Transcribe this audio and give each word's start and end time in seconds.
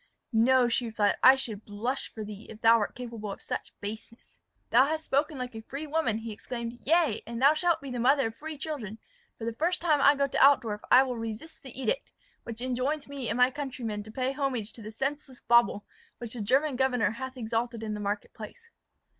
"No," 0.33 0.67
she 0.67 0.87
replied, 0.87 1.17
"I 1.21 1.35
should 1.35 1.63
blush 1.63 2.11
for 2.11 2.23
thee, 2.25 2.47
if 2.49 2.61
thou 2.61 2.79
wert 2.79 2.95
capable 2.95 3.31
of 3.31 3.39
such 3.39 3.79
baseness." 3.81 4.39
"Thou 4.71 4.87
hast 4.87 5.05
spoken 5.05 5.37
like 5.37 5.53
a 5.53 5.61
free 5.61 5.85
woman," 5.85 6.17
he 6.17 6.31
exclaimed. 6.31 6.79
"Yea, 6.81 7.21
and 7.27 7.39
thou 7.39 7.53
shalt 7.53 7.81
be 7.81 7.91
the 7.91 7.99
mother 7.99 8.25
of 8.29 8.35
free 8.35 8.57
children: 8.57 8.97
for 9.37 9.45
the 9.45 9.53
first 9.53 9.79
time 9.79 10.01
I 10.01 10.15
go 10.15 10.25
to 10.25 10.43
Altdorf 10.43 10.81
I 10.89 11.03
will 11.03 11.17
resist 11.19 11.61
the 11.61 11.79
edict, 11.79 12.11
which 12.45 12.61
enjoins 12.61 13.07
me 13.07 13.29
and 13.29 13.37
my 13.37 13.51
countrymen 13.51 14.01
to 14.01 14.11
pay 14.11 14.31
homage 14.31 14.73
to 14.73 14.81
the 14.81 14.89
senseless 14.89 15.41
bauble 15.41 15.85
which 16.17 16.33
the 16.33 16.41
German 16.41 16.77
governor 16.77 17.11
hath 17.11 17.37
exalted 17.37 17.83
in 17.83 17.93
the 17.93 17.99
market 17.99 18.33
place." 18.33 18.71